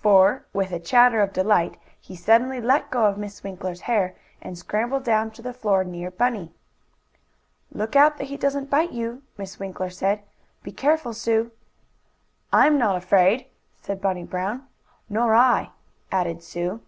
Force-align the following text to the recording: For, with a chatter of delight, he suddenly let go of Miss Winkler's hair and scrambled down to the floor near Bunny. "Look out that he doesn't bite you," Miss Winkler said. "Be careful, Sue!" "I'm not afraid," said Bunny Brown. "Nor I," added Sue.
For, 0.00 0.46
with 0.54 0.72
a 0.72 0.80
chatter 0.80 1.20
of 1.20 1.34
delight, 1.34 1.76
he 2.00 2.16
suddenly 2.16 2.58
let 2.58 2.90
go 2.90 3.04
of 3.04 3.18
Miss 3.18 3.42
Winkler's 3.44 3.82
hair 3.82 4.16
and 4.40 4.56
scrambled 4.56 5.04
down 5.04 5.30
to 5.32 5.42
the 5.42 5.52
floor 5.52 5.84
near 5.84 6.10
Bunny. 6.10 6.54
"Look 7.70 7.94
out 7.94 8.16
that 8.16 8.28
he 8.28 8.38
doesn't 8.38 8.70
bite 8.70 8.92
you," 8.92 9.20
Miss 9.36 9.58
Winkler 9.58 9.90
said. 9.90 10.22
"Be 10.62 10.72
careful, 10.72 11.12
Sue!" 11.12 11.50
"I'm 12.50 12.78
not 12.78 12.96
afraid," 12.96 13.44
said 13.82 14.00
Bunny 14.00 14.24
Brown. 14.24 14.66
"Nor 15.10 15.34
I," 15.34 15.72
added 16.10 16.42
Sue. 16.42 16.80